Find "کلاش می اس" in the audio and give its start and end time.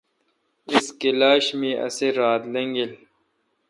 1.01-1.97